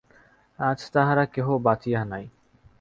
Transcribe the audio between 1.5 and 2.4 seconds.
বাঁচিয়া নাই।